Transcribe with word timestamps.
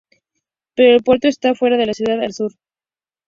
Pero 0.73 0.95
el 0.95 1.03
puerto 1.03 1.27
está 1.27 1.53
fuera 1.53 1.77
de 1.77 1.85
la 1.85 1.93
ciudad, 1.93 2.19
al 2.23 2.33
sur. 2.33 2.53